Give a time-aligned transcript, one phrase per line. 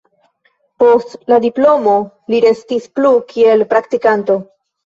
[0.83, 1.93] Post la diplomo
[2.35, 4.41] li restis plu kiel praktikanto.